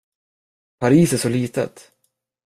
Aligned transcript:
Paris 0.79 1.13
är 1.13 1.17
så 1.17 1.29
litet. 1.29 1.91